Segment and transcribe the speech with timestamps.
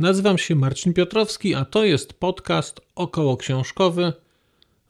[0.00, 4.12] Nazywam się Marcin Piotrowski, a to jest podcast około książkowy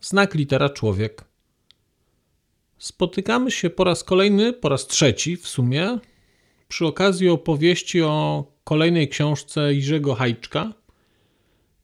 [0.00, 1.24] Znak Litera Człowiek.
[2.78, 5.98] Spotykamy się po raz kolejny, po raz trzeci w sumie,
[6.68, 10.72] przy okazji opowieści o kolejnej książce Jerzego Hajczka.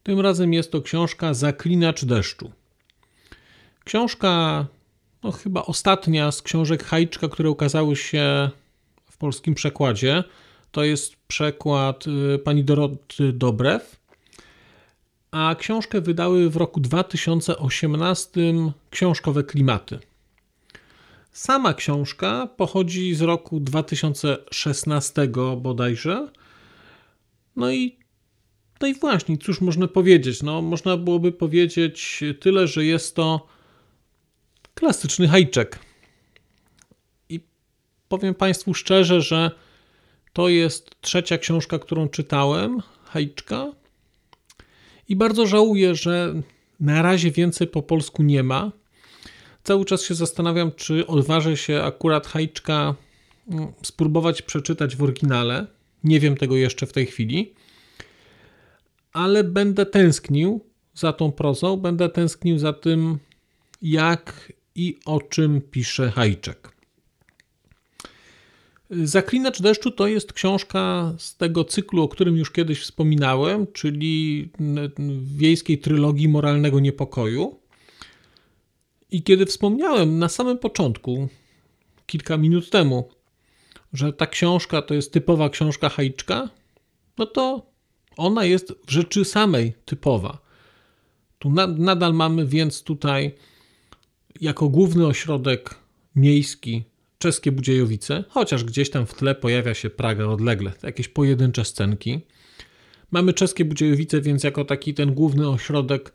[0.03, 2.51] Tym razem jest to książka Zaklinacz deszczu.
[3.83, 4.65] Książka,
[5.23, 8.49] no chyba ostatnia z książek Hajczka, które ukazały się
[9.11, 10.23] w polskim przekładzie.
[10.71, 13.99] To jest przekład y, pani Doroty Dobrew.
[15.31, 18.41] A książkę wydały w roku 2018
[18.89, 19.99] książkowe klimaty.
[21.31, 26.27] Sama książka pochodzi z roku 2016 bodajże.
[27.55, 27.97] No i,
[28.81, 30.43] no i właśnie, cóż można powiedzieć?
[30.43, 33.47] No, można byłoby powiedzieć tyle, że jest to
[34.73, 35.79] klasyczny hajczek.
[37.29, 37.39] I
[38.07, 39.51] powiem Państwu szczerze, że
[40.37, 43.71] to jest trzecia książka, którą czytałem, hajczka.
[45.09, 46.41] I bardzo żałuję, że
[46.79, 48.71] na razie więcej po polsku nie ma
[49.63, 52.95] cały czas się zastanawiam, czy odważę się akurat Hajczka
[53.49, 55.67] mm, spróbować przeczytać w oryginale.
[56.03, 57.53] Nie wiem tego jeszcze w tej chwili,
[59.13, 63.17] ale będę tęsknił za tą prozą, będę tęsknił za tym,
[63.81, 66.76] jak i o czym pisze Hajczek.
[68.89, 74.49] Zaklinacz deszczu to jest książka z tego cyklu, o którym już kiedyś wspominałem, czyli
[75.21, 77.59] wiejskiej trylogii moralnego niepokoju.
[79.11, 81.27] I kiedy wspomniałem na samym początku,
[82.05, 83.09] kilka minut temu,
[83.93, 86.49] że ta książka to jest typowa książka Hajczka,
[87.17, 87.71] no to
[88.17, 90.39] ona jest w rzeczy samej typowa.
[91.39, 93.35] Tu na, nadal mamy więc tutaj
[94.41, 95.75] jako główny ośrodek
[96.15, 96.83] miejski
[97.17, 102.21] czeskie Budziejowice, chociaż gdzieś tam w tle pojawia się Praga odlegle, jakieś pojedyncze scenki.
[103.11, 106.13] Mamy czeskie Budziejowice, więc jako taki ten główny ośrodek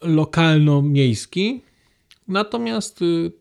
[0.00, 1.62] lokalno-miejski.
[2.28, 3.32] Natomiast y,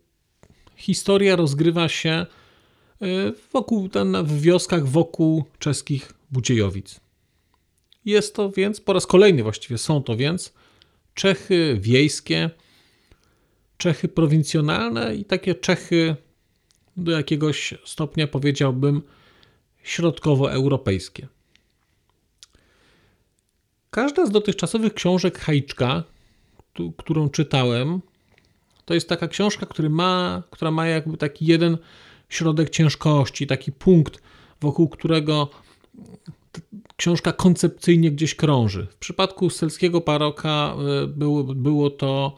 [0.76, 2.26] historia rozgrywa się
[3.02, 3.90] y, wokół,
[4.24, 7.00] w wioskach wokół czeskich Budziejowic.
[8.06, 10.54] Jest to więc, po raz kolejny właściwie są to więc
[11.14, 12.50] Czechy wiejskie,
[13.78, 16.16] Czechy prowincjonalne i takie Czechy
[16.98, 19.02] do jakiegoś stopnia powiedziałbym
[19.84, 21.28] środkowoeuropejskie.
[23.90, 26.04] Każda z dotychczasowych książek Hajczka
[26.98, 28.02] którą czytałem,
[28.86, 31.78] to jest taka książka, który ma, która ma jakby taki jeden
[32.30, 34.22] środek ciężkości, taki punkt,
[34.62, 35.50] wokół którego
[36.98, 38.88] książka koncepcyjnie gdzieś krąży.
[38.92, 42.38] W przypadku Selskiego Paroka e, było, było, to,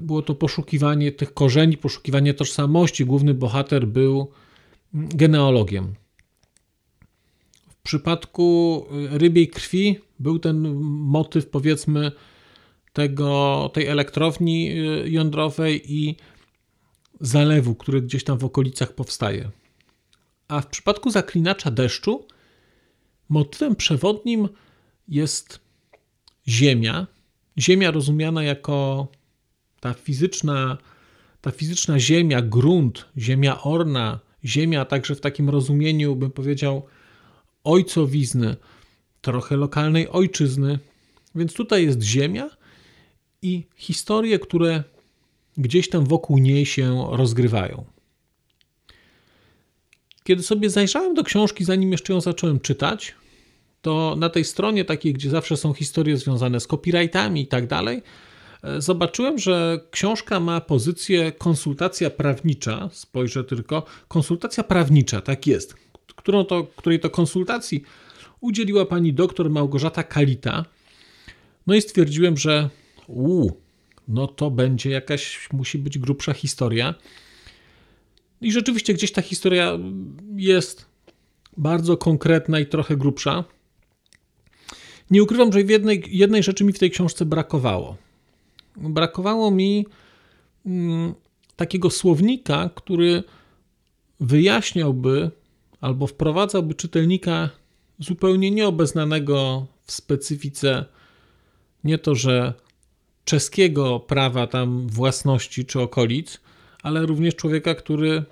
[0.00, 3.04] było to poszukiwanie tych korzeni, poszukiwanie tożsamości.
[3.04, 4.30] Główny bohater był
[4.92, 5.94] genealogiem.
[7.68, 12.12] W przypadku rybiej krwi był ten motyw, powiedzmy,
[12.92, 16.16] tego, tej elektrowni y, jądrowej i
[17.20, 19.50] zalewu, który gdzieś tam w okolicach powstaje.
[20.48, 22.26] A w przypadku zaklinacza deszczu
[23.28, 24.48] motywem przewodnim
[25.08, 25.60] jest
[26.48, 27.06] Ziemia.
[27.58, 29.08] Ziemia rozumiana jako
[29.86, 30.78] ta fizyczna,
[31.40, 36.86] ta fizyczna ziemia, grunt, ziemia orna, ziemia także w takim rozumieniu, bym powiedział,
[37.64, 38.56] ojcowizny,
[39.20, 40.78] trochę lokalnej ojczyzny.
[41.34, 42.50] Więc tutaj jest ziemia,
[43.42, 44.84] i historie, które
[45.56, 47.84] gdzieś tam wokół niej się rozgrywają.
[50.24, 53.14] Kiedy sobie zajrzałem do książki, zanim jeszcze ją zacząłem czytać,
[53.82, 58.02] to na tej stronie takiej, gdzie zawsze są historie związane z copyrightami i tak dalej,
[58.78, 62.88] zobaczyłem, że książka ma pozycję konsultacja prawnicza.
[62.92, 65.74] Spojrzę tylko, konsultacja prawnicza, tak jest.
[66.16, 67.82] Którą to, której to konsultacji
[68.40, 70.64] udzieliła pani doktor Małgorzata Kalita.
[71.66, 72.70] No i stwierdziłem, że
[73.06, 73.60] uuu,
[74.08, 76.94] no to będzie jakaś, musi być grubsza historia.
[78.40, 79.78] I rzeczywiście gdzieś ta historia
[80.36, 80.86] jest
[81.56, 83.44] bardzo konkretna i trochę grubsza.
[85.10, 87.96] Nie ukrywam, że jednej, jednej rzeczy mi w tej książce brakowało.
[88.76, 89.86] Brakowało mi
[90.66, 91.14] mm,
[91.56, 93.22] takiego słownika, który
[94.20, 95.30] wyjaśniałby
[95.80, 97.50] albo wprowadzałby czytelnika
[97.98, 100.84] zupełnie nieobeznanego w specyfice
[101.84, 102.54] nie to, że
[103.24, 106.40] czeskiego prawa tam własności czy okolic,
[106.82, 108.24] ale również człowieka, który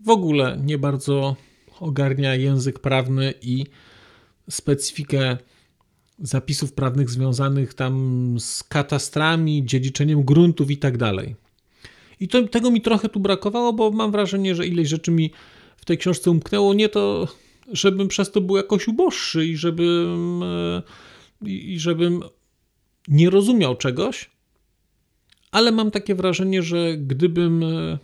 [0.00, 1.36] w ogóle nie bardzo
[1.80, 3.66] ogarnia język prawny i
[4.50, 5.36] specyfikę
[6.18, 11.36] zapisów prawnych związanych tam z katastrami, dziedziczeniem gruntów i tak dalej.
[12.20, 15.30] I to, tego mi trochę tu brakowało, bo mam wrażenie, że ileś rzeczy mi
[15.76, 16.74] w tej książce umknęło.
[16.74, 17.28] Nie to,
[17.72, 20.82] żebym przez to był jakoś uboższy i żebym, e,
[21.46, 22.22] i żebym
[23.08, 24.30] nie rozumiał czegoś,
[25.50, 27.98] ale mam takie wrażenie, że gdybym e,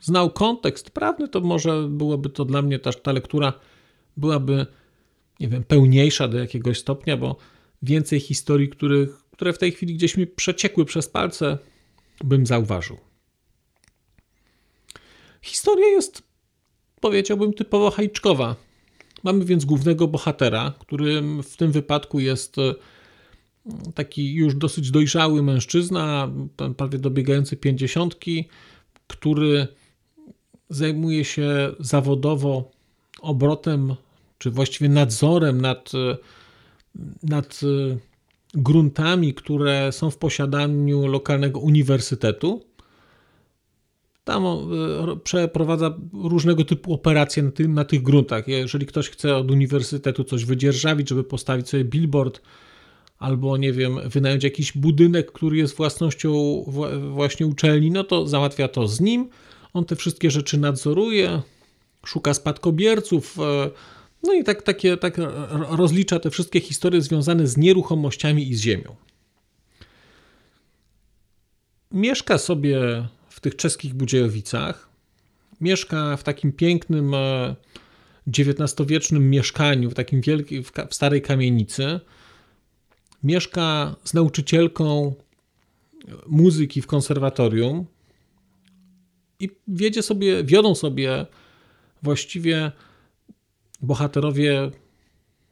[0.00, 3.52] znał kontekst prawny, to może byłoby to dla mnie ta, ta lektura
[4.16, 4.66] byłaby,
[5.42, 7.36] nie wiem, pełniejsza do jakiegoś stopnia, bo
[7.82, 11.58] więcej historii, których, które w tej chwili gdzieś mi przeciekły przez palce,
[12.24, 12.96] bym zauważył.
[15.42, 16.22] Historia jest,
[17.00, 18.56] powiedziałbym, typowo hajczkowa.
[19.22, 22.74] Mamy więc głównego bohatera, którym w tym wypadku jest e,
[23.94, 26.32] taki już dosyć dojrzały mężczyzna,
[26.76, 28.48] prawie dobiegający pięćdziesiątki,
[29.06, 29.66] który
[30.68, 32.70] zajmuje się zawodowo
[33.20, 33.94] obrotem,
[34.42, 35.92] czy właściwie nadzorem nad,
[37.22, 37.60] nad
[38.54, 42.64] gruntami, które są w posiadaniu lokalnego uniwersytetu.
[44.24, 44.58] Tam e,
[45.24, 48.48] przeprowadza różnego typu operacje na, na tych gruntach.
[48.48, 52.40] Jeżeli ktoś chce od uniwersytetu coś wydzierżawić, żeby postawić sobie billboard,
[53.18, 56.62] albo nie wiem, wynająć jakiś budynek, który jest własnością
[57.10, 59.28] właśnie uczelni, no to załatwia to z nim.
[59.72, 61.42] On te wszystkie rzeczy nadzoruje,
[62.06, 63.70] szuka spadkobierców, e,
[64.22, 65.16] no i tak, takie, tak
[65.68, 68.96] rozlicza te wszystkie historie związane z nieruchomościami i z ziemią.
[71.92, 74.88] Mieszka sobie w tych czeskich Budziejowicach.
[75.60, 77.12] Mieszka w takim pięknym
[78.38, 82.00] XIX-wiecznym e, mieszkaniu, w takim wielkim, w starej kamienicy
[83.22, 85.14] mieszka z nauczycielką
[86.26, 87.86] muzyki w konserwatorium
[89.40, 91.26] i wiedzie sobie, wiodą sobie
[92.02, 92.72] właściwie
[93.82, 94.70] bohaterowie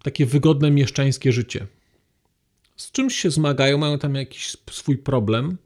[0.03, 1.67] takie wygodne mieszczańskie życie.
[2.77, 5.59] Z czymś się zmagają, mają tam jakiś swój problem,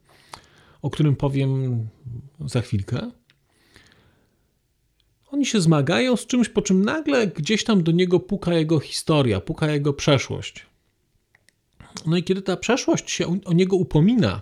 [0.81, 1.79] o którym powiem
[2.45, 3.11] za chwilkę.
[5.27, 9.41] Oni się zmagają z czymś, po czym nagle gdzieś tam do niego puka jego historia,
[9.41, 10.65] puka jego przeszłość.
[12.05, 14.41] No i kiedy ta przeszłość się o niego upomina,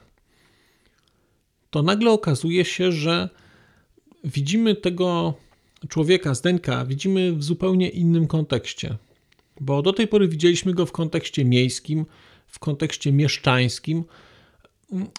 [1.69, 3.29] to nagle okazuje się, że
[4.23, 5.33] widzimy tego
[5.89, 8.97] człowieka, Zdenka, widzimy w zupełnie innym kontekście.
[9.61, 12.05] Bo do tej pory widzieliśmy go w kontekście miejskim,
[12.47, 14.03] w kontekście mieszczańskim,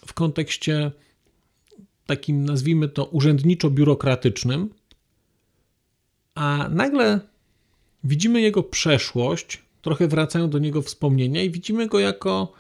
[0.07, 0.91] w kontekście
[2.07, 4.67] takim, nazwijmy to, urzędniczo-biurokratycznym,
[6.35, 7.21] a nagle
[8.05, 12.53] widzimy jego przeszłość, trochę wracają do niego wspomnienia i widzimy go jako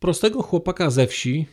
[0.00, 1.46] prostego chłopaka ze wsi,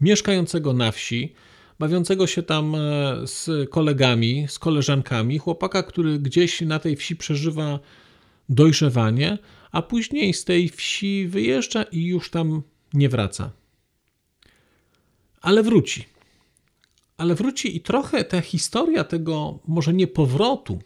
[0.00, 1.34] mieszkającego na wsi,
[1.82, 2.78] bawiącego się tam e,
[3.26, 7.78] z kolegami, z koleżankami, chłopaka, który gdzieś na tej wsi przeżywa
[8.48, 9.38] dojrzewanie,
[9.72, 12.62] a później z tej wsi wyjeżdża i już tam
[12.94, 13.50] nie wraca.
[15.40, 16.04] Ale wróci.
[17.16, 20.78] Ale wróci i trochę ta historia tego, może nie powrotu,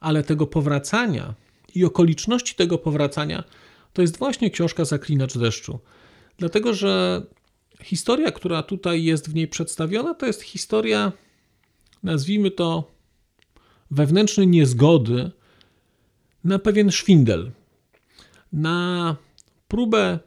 [0.00, 1.34] ale tego powracania
[1.74, 3.44] i okoliczności tego powracania,
[3.92, 5.78] to jest właśnie książka Zaklinacz deszczu.
[6.38, 7.22] Dlatego, że
[7.82, 11.12] historia, która tutaj jest w niej przedstawiona, to jest historia,
[12.02, 12.96] nazwijmy to,
[13.90, 15.30] wewnętrznej niezgody
[16.44, 17.50] na pewien szwindel,
[18.52, 19.16] na
[19.68, 20.18] próbę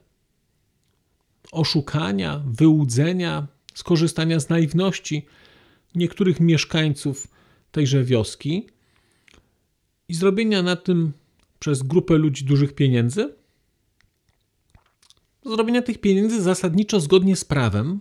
[1.51, 5.25] oszukania, wyłudzenia, skorzystania z naiwności
[5.95, 7.27] niektórych mieszkańców
[7.71, 8.67] tejże wioski
[10.07, 11.13] i zrobienia na tym
[11.59, 13.33] przez grupę ludzi dużych pieniędzy,
[15.45, 17.99] zrobienia tych pieniędzy zasadniczo zgodnie z prawem,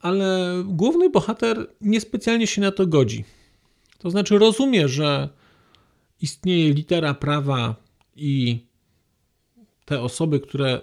[0.00, 3.24] ale główny bohater niespecjalnie się na to godzi.
[3.98, 5.28] To znaczy rozumie, że
[6.20, 7.74] istnieje litera prawa
[8.16, 8.64] i
[9.84, 10.80] te osoby, które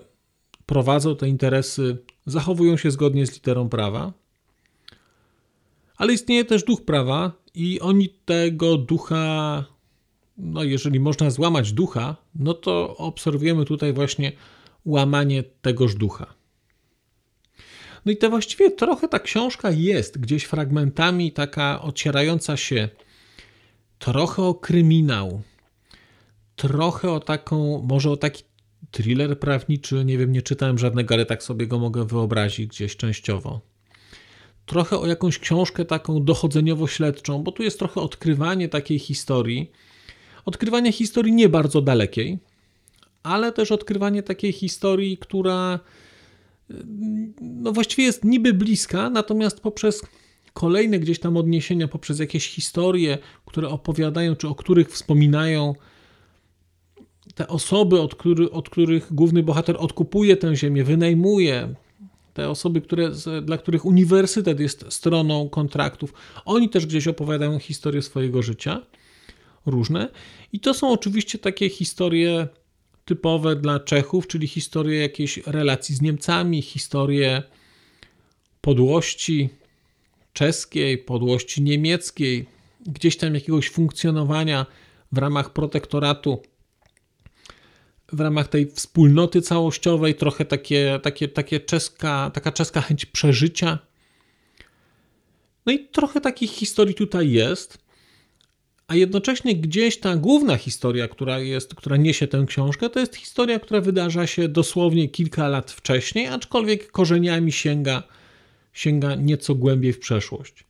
[0.65, 4.13] prowadzą te interesy, zachowują się zgodnie z literą prawa,
[5.97, 9.65] ale istnieje też duch prawa i oni tego ducha,
[10.37, 14.31] no jeżeli można złamać ducha, no to obserwujemy tutaj właśnie
[14.87, 16.33] łamanie tegoż ducha.
[18.05, 22.89] No i to właściwie trochę ta książka jest gdzieś fragmentami taka ocierająca się
[23.99, 25.41] trochę o kryminał,
[26.55, 28.43] trochę o taką, może o taki
[28.91, 33.61] thriller prawniczy, nie wiem, nie czytałem żadnego, ale tak sobie go mogę wyobrazić gdzieś częściowo.
[34.65, 39.71] Trochę o jakąś książkę taką dochodzeniowo-śledczą, bo tu jest trochę odkrywanie takiej historii.
[40.45, 42.39] Odkrywanie historii nie bardzo dalekiej,
[43.23, 45.79] ale też odkrywanie takiej historii, która
[47.41, 50.01] no właściwie jest niby bliska, natomiast poprzez
[50.53, 55.75] kolejne gdzieś tam odniesienia, poprzez jakieś historie, które opowiadają, czy o których wspominają
[57.35, 61.73] te osoby, od, który, od których główny bohater odkupuje tę ziemię, wynajmuje,
[62.33, 66.13] te osoby, które, dla których uniwersytet jest stroną kontraktów,
[66.45, 68.81] oni też gdzieś opowiadają historię swojego życia,
[69.65, 70.09] różne.
[70.53, 72.47] I to są oczywiście takie historie
[73.07, 77.43] typowe dla Czechów, czyli historie jakiejś relacji z Niemcami, historie
[78.61, 79.49] podłości
[80.33, 82.45] czeskiej, podłości niemieckiej,
[82.85, 84.65] gdzieś tam jakiegoś funkcjonowania
[85.11, 86.41] w ramach protektoratu,
[88.11, 93.79] w ramach tej wspólnoty całościowej, trochę takie, takie, takie czeska, taka czeska chęć przeżycia.
[95.65, 97.86] No i trochę takich historii tutaj jest
[98.87, 103.59] a jednocześnie gdzieś ta główna historia, która, jest, która niesie tę książkę, to jest historia,
[103.59, 108.03] która wydarza się dosłownie kilka lat wcześniej, aczkolwiek korzeniami sięga,
[108.73, 110.63] sięga nieco głębiej w przeszłość.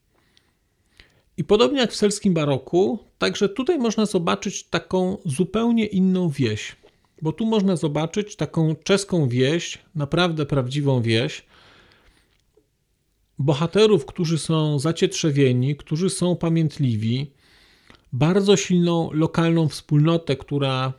[1.37, 6.75] I podobnie jak w selskim baroku, także tutaj można zobaczyć taką zupełnie inną wieś.
[7.21, 11.45] Bo tu można zobaczyć taką czeską wieś, naprawdę prawdziwą wieś,
[13.39, 17.36] bohaterów, którzy są zacietrzewieni, którzy są pamiętliwi,
[18.13, 20.93] bardzo silną lokalną wspólnotę, która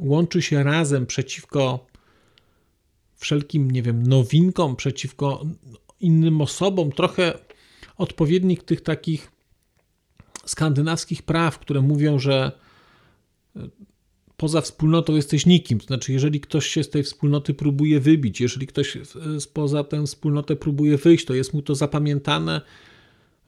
[0.00, 1.86] łączy się razem przeciwko
[3.16, 5.46] wszelkim, nie wiem, nowinkom, przeciwko
[6.00, 7.38] innym osobom, trochę
[7.96, 9.32] odpowiednik tych takich
[10.44, 12.52] skandynawskich praw, które mówią, że
[13.56, 13.68] e,
[14.36, 15.80] poza wspólnotą jesteś nikim.
[15.80, 18.98] To znaczy, jeżeli ktoś się z tej wspólnoty próbuje wybić, jeżeli ktoś
[19.38, 22.60] spoza tę wspólnotę próbuje wyjść, to jest mu to zapamiętane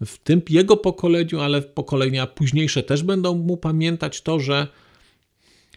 [0.07, 4.67] w tym jego pokoleniu, ale pokolenia późniejsze też będą mu pamiętać to, że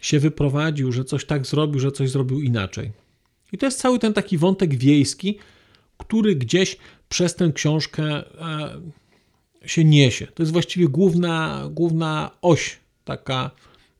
[0.02, 2.92] się wyprowadził, że coś tak zrobił, że coś zrobił inaczej.
[3.52, 5.38] I to jest cały ten taki wątek wiejski,
[5.98, 6.76] który gdzieś
[7.08, 8.80] przez tę książkę e,
[9.66, 10.26] się niesie.
[10.26, 13.50] To jest właściwie główna, główna oś taka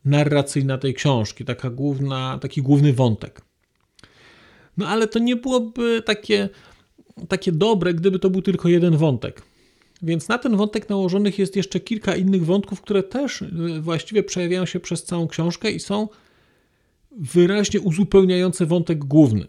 [0.04, 3.42] narracyjna tej książki, taka główna, taki główny wątek.
[4.76, 6.48] No ale to nie byłoby takie,
[7.28, 9.42] takie dobre, gdyby to był tylko jeden wątek.
[10.02, 13.48] Więc na ten wątek nałożonych jest jeszcze kilka innych wątków, które też y,
[13.80, 16.08] właściwie przejawiają się przez całą książkę i są
[17.18, 19.46] wyraźnie uzupełniające wątek główny.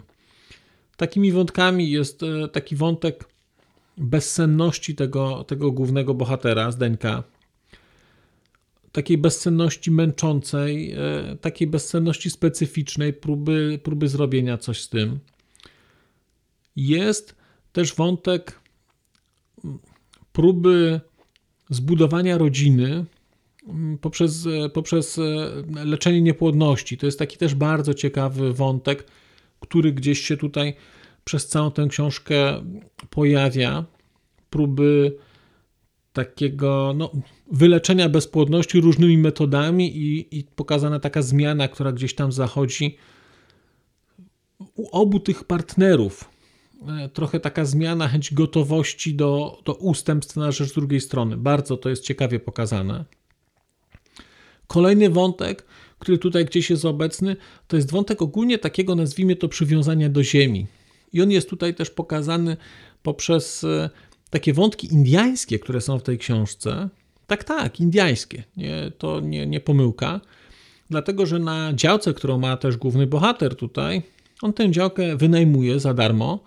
[0.97, 3.29] Takimi wątkami jest y, taki wątek
[3.97, 7.23] bezsenności tego, tego głównego bohatera, Zdeńka.
[8.91, 10.93] Takiej bezsenności męczącej,
[11.33, 15.19] y, takiej bezsenności specyficznej, próby, próby zrobienia coś z tym.
[16.75, 17.35] Jest
[17.73, 18.59] też wątek
[20.37, 21.01] próby
[21.69, 23.05] zbudowania rodziny
[23.67, 25.23] mm, poprzez, poprzez e,
[25.85, 26.97] leczenie niepłodności.
[26.97, 29.07] To jest taki też bardzo ciekawy wątek,
[29.59, 30.73] który gdzieś się tutaj
[31.23, 32.63] przez całą tę książkę
[33.09, 33.85] pojawia.
[34.49, 35.17] Próby
[36.13, 37.11] takiego no,
[37.51, 42.97] wyleczenia bezpłodności różnymi metodami i, i pokazana taka zmiana, która gdzieś tam zachodzi
[44.75, 46.36] u obu tych partnerów E,
[47.13, 51.37] trochę taka zmiana, chęć gotowości do, do ustępstw na rzecz drugiej strony.
[51.37, 53.05] Bardzo to jest ciekawie pokazane.
[54.67, 55.65] Kolejny wątek,
[55.99, 57.35] który tutaj gdzieś jest obecny,
[57.67, 60.67] to jest wątek ogólnie takiego, nazwijmy to, przywiązania do ziemi.
[61.13, 62.57] I on jest tutaj też pokazany
[63.03, 63.89] poprzez e,
[64.29, 66.89] takie wątki indiańskie, które są w tej książce.
[67.27, 68.43] Tak, tak, indiańskie.
[68.57, 70.21] Nie, to nie, nie pomyłka.
[70.89, 74.01] Dlatego, że na działce, którą ma też główny bohater tutaj,
[74.41, 76.39] on tę działkę wynajmuje za darmo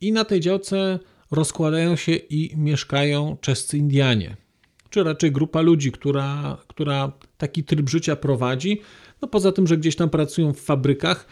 [0.00, 0.98] i na tej działce
[1.30, 4.36] rozkładają się i mieszkają czescy Indianie,
[4.90, 8.80] czy raczej grupa ludzi, która, która taki tryb życia prowadzi.
[9.22, 11.26] No poza tym, że gdzieś tam pracują w fabrykach,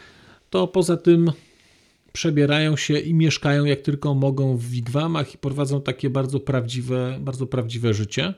[0.51, 1.33] to poza tym
[2.13, 7.47] przebierają się i mieszkają jak tylko mogą w wigwamach i prowadzą takie bardzo prawdziwe, bardzo
[7.47, 8.35] prawdziwe życie.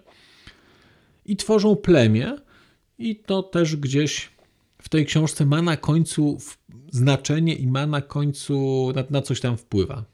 [1.26, 2.36] I tworzą plemię,
[2.98, 4.30] i to też gdzieś
[4.82, 6.38] w tej książce ma na końcu
[6.90, 10.04] znaczenie i ma na końcu na, na coś tam wpływa.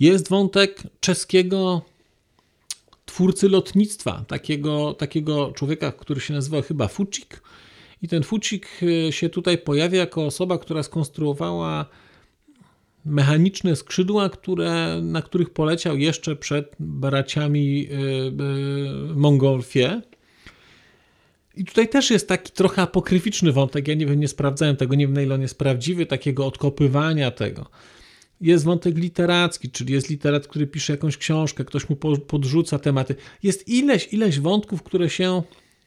[0.00, 1.82] Jest wątek czeskiego
[3.06, 7.42] twórcy lotnictwa, takiego, takiego człowieka, który się nazywa chyba Fucik.
[8.02, 11.86] I ten Fucik e, się tutaj pojawia jako osoba, która skonstruowała
[13.04, 20.02] mechaniczne skrzydła, które, na których poleciał jeszcze przed braciami e, e, Mongolfie.
[21.58, 23.88] I tutaj też jest taki trochę apokryficzny wątek.
[23.88, 27.30] Ja nie wiem, nie sprawdzałem tego, nie wiem na ile on jest prawdziwy, takiego odkopywania
[27.30, 27.66] tego.
[28.40, 31.96] Jest wątek literacki, czyli jest literat, który pisze jakąś książkę, ktoś mu
[32.26, 33.14] podrzuca tematy.
[33.42, 35.42] Jest ileś, ileś wątków, które się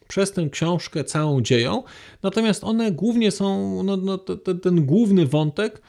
[0.07, 1.83] przez tę książkę całą dzieją.
[2.23, 5.81] Natomiast one głównie są, no, no, ten, ten główny wątek,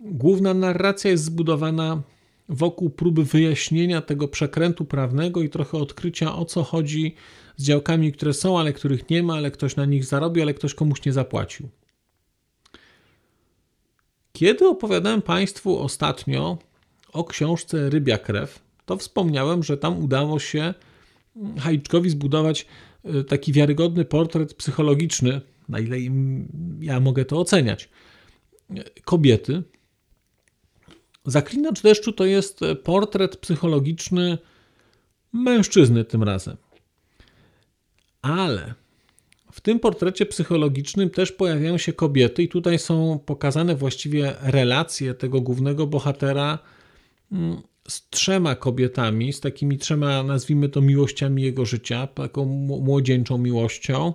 [0.00, 2.02] główna narracja jest zbudowana
[2.48, 7.14] wokół próby wyjaśnienia tego przekrętu prawnego i trochę odkrycia o co chodzi
[7.56, 10.74] z działkami, które są, ale których nie ma, ale ktoś na nich zarobił, ale ktoś
[10.74, 11.68] komuś nie zapłacił.
[14.32, 16.58] Kiedy opowiadałem Państwu ostatnio
[17.12, 20.74] o książce Rybia Krew, to wspomniałem, że tam udało się
[21.58, 22.66] Hajczkowi zbudować
[23.04, 25.96] e, taki wiarygodny portret psychologiczny, na ile
[26.80, 27.88] ja mogę to oceniać,
[29.04, 29.62] kobiety.
[31.24, 34.38] Zaklinacz deszczu to jest portret psychologiczny
[35.32, 36.56] mężczyzny tym razem.
[38.22, 38.74] Ale
[39.52, 45.40] w tym portrecie psychologicznym też pojawiają się kobiety, i tutaj są pokazane właściwie relacje tego
[45.40, 46.58] głównego bohatera
[47.32, 52.44] mm, z trzema kobietami, z takimi trzema, nazwijmy to, miłościami jego życia, taką
[52.80, 54.14] młodzieńczą miłością.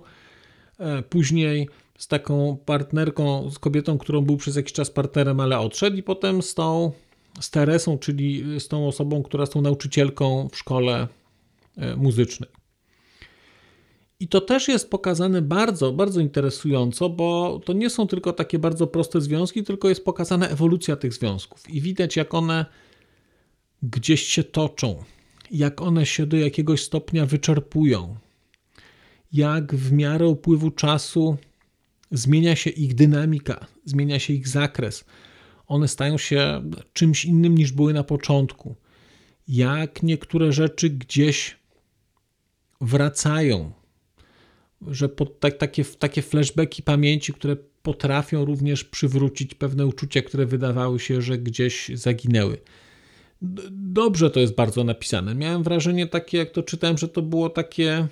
[0.78, 5.96] E, później z taką partnerką, z kobietą, którą był przez jakiś czas partnerem, ale odszedł,
[5.96, 6.92] i potem z tą,
[7.40, 11.08] z Teresą, czyli z tą osobą, która jest tą nauczycielką w szkole
[11.76, 12.57] e, muzycznej.
[14.20, 18.86] I to też jest pokazane bardzo, bardzo interesująco, bo to nie są tylko takie bardzo
[18.86, 21.70] proste związki, tylko jest pokazana ewolucja tych związków.
[21.70, 22.66] I widać, jak one
[23.82, 25.04] gdzieś się toczą,
[25.50, 28.16] jak one się do jakiegoś stopnia wyczerpują,
[29.32, 31.36] jak w miarę upływu czasu
[32.10, 35.04] zmienia się ich dynamika, zmienia się ich zakres.
[35.66, 38.76] One stają się czymś innym niż były na początku.
[39.48, 41.56] Jak niektóre rzeczy gdzieś
[42.80, 43.72] wracają,
[44.86, 51.00] że pod, tak, takie, takie flashbacki pamięci, które potrafią również przywrócić pewne uczucia, które wydawały
[51.00, 52.58] się, że gdzieś zaginęły.
[53.70, 55.34] Dobrze to jest bardzo napisane.
[55.34, 58.06] Miałem wrażenie takie, jak to czytałem, że to było takie.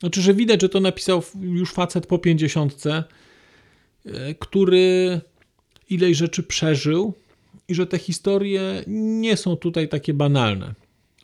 [0.00, 3.04] Znaczy, że widać, że to napisał już facet po pięćdziesiątce,
[4.06, 5.20] e, który
[5.90, 7.14] ileś rzeczy przeżył
[7.68, 10.74] i że te historie nie są tutaj takie banalne.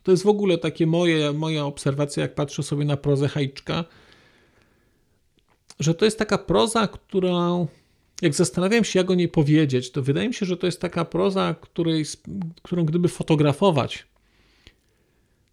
[0.03, 3.85] To jest w ogóle takie moje, moja obserwacja, jak patrzę sobie na prozę Hajczka,
[5.81, 7.66] że to jest taka proza, którą
[8.23, 11.05] jak zastanawiam się, jak o niej powiedzieć, to wydaje mi się, że to jest taka
[11.05, 12.05] proza, której,
[12.62, 14.07] którą gdyby fotografować,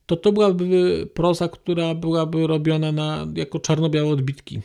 [0.06, 4.62] to to byłaby proza, która byłaby robiona na, jako czarno-białe odbitki.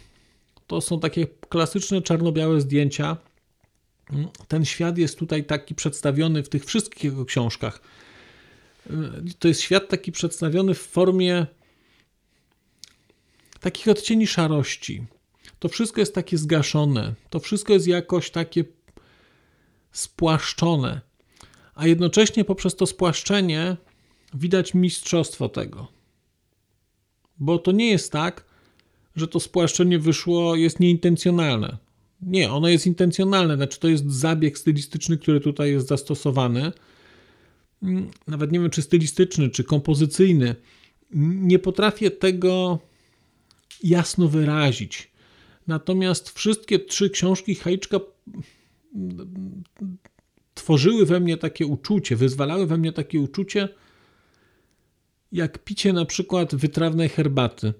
[0.66, 3.16] To są takie klasyczne czarno-białe zdjęcia.
[4.48, 7.80] Ten świat jest tutaj taki przedstawiony w tych wszystkich jego książkach.
[9.38, 11.46] To jest świat taki przedstawiony w formie
[13.60, 15.06] takich odcieni szarości
[15.62, 18.64] to wszystko jest takie zgaszone, to wszystko jest jakoś takie
[19.92, 21.00] spłaszczone,
[21.74, 23.76] a jednocześnie poprzez to spłaszczenie
[24.34, 25.88] widać mistrzostwo tego.
[27.38, 28.44] Bo to nie jest tak,
[29.16, 31.76] że to spłaszczenie wyszło, jest nieintencjonalne.
[32.22, 36.72] Nie, ono jest intencjonalne, znaczy to jest zabieg stylistyczny, który tutaj jest zastosowany.
[38.26, 40.54] Nawet nie wiem, czy stylistyczny, czy kompozycyjny.
[41.14, 42.78] Nie potrafię tego
[43.82, 45.11] jasno wyrazić.
[45.66, 48.00] Natomiast wszystkie trzy książki Hajczka
[50.54, 53.68] tworzyły we mnie takie uczucie, wyzwalały we mnie takie uczucie,
[55.32, 57.74] jak picie na przykład wytrawnej herbaty,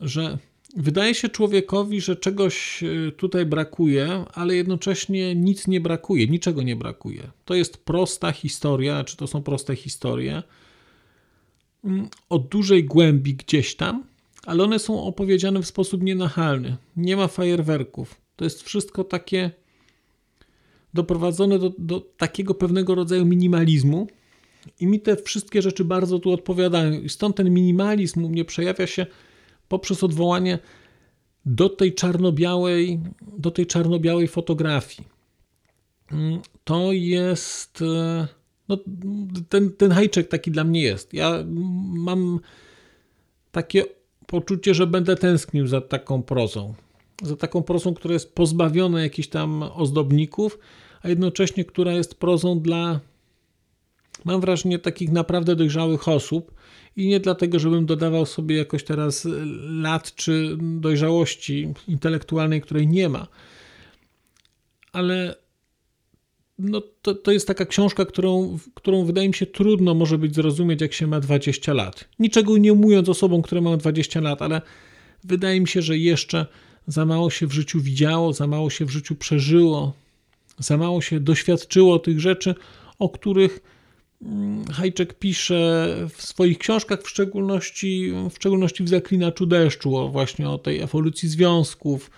[0.00, 0.38] że
[0.76, 6.76] wydaje się człowiekowi, że czegoś e, tutaj brakuje, ale jednocześnie nic nie brakuje, niczego nie
[6.76, 7.30] brakuje.
[7.44, 10.42] To jest prosta historia, czy to są proste historie
[11.84, 14.04] mm, o dużej głębi gdzieś tam,
[14.48, 16.76] ale one są opowiedziane w sposób nienachalny.
[16.96, 18.20] Nie ma fajerwerków.
[18.36, 19.50] To jest wszystko takie
[20.94, 24.06] doprowadzone do, do takiego pewnego rodzaju minimalizmu.
[24.80, 27.00] I mi te wszystkie rzeczy bardzo tu odpowiadają.
[27.00, 29.06] I stąd ten minimalizm u mnie przejawia się
[29.68, 30.58] poprzez odwołanie
[31.46, 33.00] do tej czarno-białej,
[33.38, 35.08] do tej czarno-białej fotografii.
[36.12, 37.82] Mm, to jest.
[37.82, 38.28] E,
[38.68, 38.78] no,
[39.48, 41.14] ten, ten hajczek taki dla mnie jest.
[41.14, 41.44] Ja
[41.94, 42.40] mam
[43.52, 43.97] takie
[44.28, 46.74] poczucie, że będę tęsknił za taką prozą.
[47.22, 50.58] Za taką prozą, która jest pozbawiona jakichś tam ozdobników,
[51.02, 53.00] a jednocześnie która jest prozą dla,
[54.24, 56.54] mam wrażenie, takich naprawdę dojrzałych osób.
[56.96, 59.28] I nie dlatego, żebym dodawał sobie jakoś teraz
[59.62, 63.26] lat czy dojrzałości intelektualnej, której nie ma.
[64.92, 65.34] Ale
[66.58, 70.80] no to, to jest taka książka, którą, którą wydaje mi się trudno może być zrozumieć,
[70.80, 72.08] jak się ma 20 lat.
[72.18, 74.62] Niczego nie mówiąc osobom, które mają 20 lat, ale
[75.24, 76.46] wydaje mi się, że jeszcze
[76.86, 79.92] za mało się w życiu widziało, za mało się w życiu przeżyło,
[80.58, 82.54] za mało się doświadczyło tych rzeczy,
[82.98, 83.60] o których
[84.22, 90.48] mm, Hajczek pisze w swoich książkach, w szczególności, w szczególności w Zaklinaczu deszczu, o właśnie
[90.48, 92.10] o tej ewolucji związków,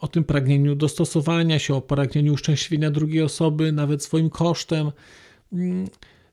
[0.00, 4.90] o tym pragnieniu dostosowania się, o pragnieniu uszczęśliwienia drugiej osoby, nawet swoim kosztem,
[5.52, 5.86] mm,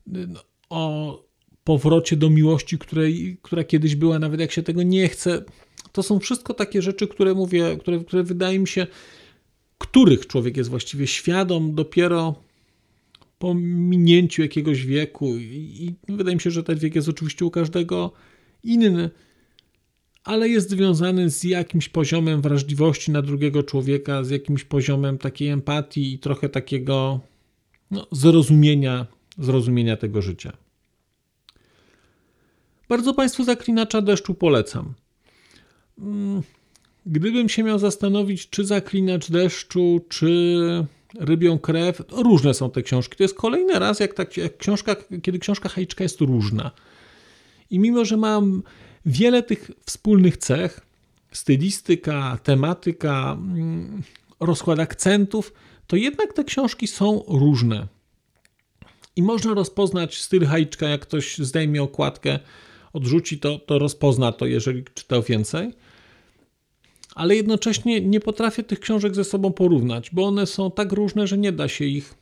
[0.08, 1.24] no, o
[1.64, 5.44] powrocie do miłości, której, która kiedyś była, nawet jak się tego nie chce.
[5.92, 8.88] To są wszystko takie rzeczy, które mówię, które, które wydaje mi się,
[9.78, 12.36] których człowiek jest właściwie świadom dopiero
[13.40, 15.38] po minięciu jakiegoś wieku.
[15.38, 18.12] I, I wydaje mi się, że ten wiek jest oczywiście u każdego
[18.64, 19.10] inny,
[20.24, 26.14] ale jest związany z jakimś poziomem wrażliwości na drugiego człowieka, z jakimś poziomem takiej empatii
[26.14, 27.20] i trochę takiego
[27.92, 29.06] no, zrozumienia,
[29.38, 30.54] zrozumienia tego życia.
[32.90, 34.94] Bardzo Państwu zaklinacza deszczu polecam.
[36.00, 36.42] Mm,
[37.06, 40.58] gdybym się miał zastanowić, czy zaklinacz deszczu, czy
[41.20, 43.18] rybią krew, różne są te książki.
[43.18, 46.72] To jest kolejny raz, jak, ta, jak książka, kiedy książka Hajczka jest różna.
[47.70, 48.64] I mimo, że mam
[49.06, 50.80] wiele tych wspólnych cech,
[51.32, 54.04] stylistyka, tematyka, mm,
[54.40, 55.54] rozkład akcentów,
[55.88, 57.88] to jednak te książki są różne.
[59.16, 62.40] I można rozpoznać styl Hajczka, jak ktoś zdejmie okładkę
[62.94, 65.74] odrzuci, to, to rozpozna to, jeżeli czytał więcej.
[67.16, 71.38] Ale jednocześnie nie potrafię tych książek ze sobą porównać, bo one są tak różne, że
[71.38, 72.14] nie da się ich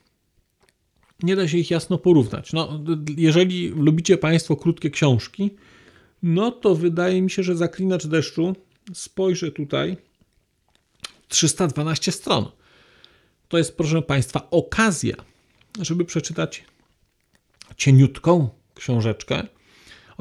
[1.23, 2.53] nie da się ich jasno porównać.
[2.53, 2.79] No,
[3.17, 5.51] jeżeli lubicie Państwo krótkie książki,
[6.23, 8.55] no to wydaje mi się, że Zaklinacz deszczu,
[8.93, 9.97] spojrzę tutaj,
[11.27, 12.45] 312 stron.
[13.47, 15.15] To jest, proszę Państwa, okazja,
[15.81, 16.63] żeby przeczytać
[17.77, 19.47] cieniutką książeczkę,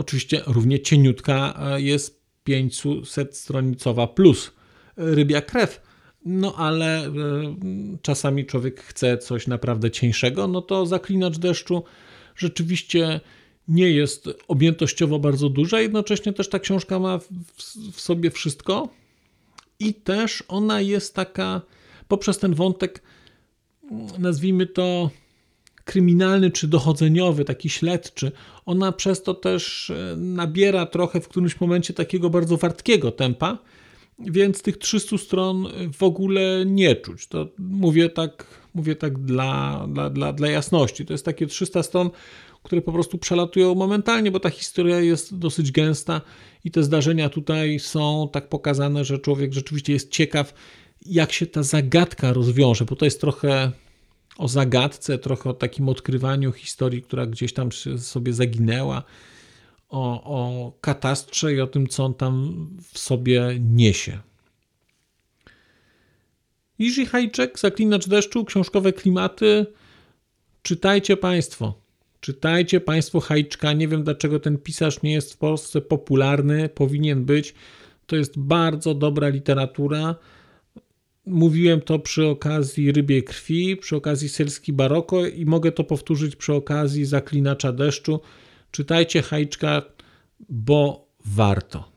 [0.00, 4.52] Oczywiście równie cieniutka e, jest 500-stronicowa plus
[4.96, 5.80] rybia krew.
[6.24, 7.10] No ale e,
[8.02, 11.84] czasami człowiek chce coś naprawdę cieńszego, no to zaklinacz deszczu
[12.36, 13.20] rzeczywiście
[13.70, 17.18] nie jest objętościowo bardzo duża, jednocześnie też ta książka ma
[17.92, 18.88] w sobie wszystko
[19.80, 21.60] i też ona jest taka
[22.08, 23.02] poprzez ten wątek,
[24.18, 25.10] nazwijmy to
[25.84, 28.32] kryminalny czy dochodzeniowy, taki śledczy,
[28.66, 33.58] ona przez to też e, nabiera trochę w którymś momencie takiego bardzo wartkiego tempa,
[34.18, 35.66] więc tych 300 stron
[35.98, 37.26] w ogóle nie czuć.
[37.26, 41.06] To mówię tak, mówię tak dla, dla, dla, dla jasności.
[41.06, 42.10] To jest takie 300 stron,
[42.62, 46.20] które po prostu przelatują momentalnie, bo ta historia jest dosyć gęsta
[46.64, 50.54] i te zdarzenia tutaj są tak pokazane, że człowiek rzeczywiście jest ciekaw,
[51.06, 53.72] jak się ta zagadka rozwiąże, bo to jest trochę
[54.38, 59.02] o zagadce, trochę o takim odkrywaniu historii, która gdzieś tam sobie zaginęła,
[59.88, 64.18] o, o katastrze i o tym, co on tam w sobie niesie.
[66.78, 69.66] Jiří Hajczek, Zaklinacz deszczu, książkowe klimaty.
[70.62, 71.74] Czytajcie Państwo.
[72.20, 73.72] Czytajcie Państwo Hajczka.
[73.72, 76.68] Nie wiem, dlaczego ten pisarz nie jest w Polsce popularny.
[76.68, 77.54] Powinien być.
[78.06, 80.14] To jest bardzo dobra literatura.
[81.26, 86.54] Mówiłem to przy okazji Rybiej Krwi, przy okazji Selski Baroko i mogę to powtórzyć przy
[86.54, 88.20] okazji Zaklinacza Deszczu.
[88.70, 89.82] Czytajcie Hajczka,
[90.48, 91.92] bo warto.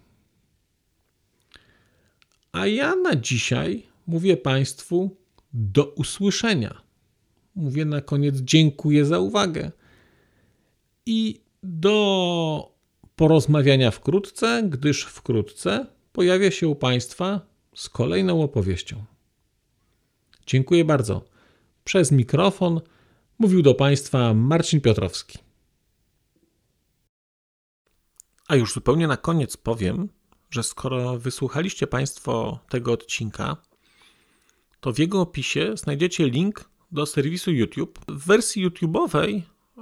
[2.52, 5.18] A ja na dzisiaj mówię Państwu
[5.54, 6.82] do usłyszenia.
[7.56, 9.72] Mówię na koniec dziękuję za uwagę
[11.06, 12.74] i do
[13.16, 17.42] porozmawiania wkrótce, gdyż wkrótce pojawia się u Państwa
[17.76, 19.04] z kolejną opowieścią.
[20.46, 21.26] Dziękuję bardzo.
[21.84, 22.82] Przez mikrofon
[23.40, 25.40] mówił do Państwa Marcin Piotrowski.
[28.48, 30.10] A już zupełnie na koniec powiem,
[30.50, 33.58] że skoro wysłuchaliście Państwo tego odcinka,
[34.80, 38.00] to w jego opisie znajdziecie link do serwisu YouTube.
[38.08, 39.42] W wersji YouTube'owej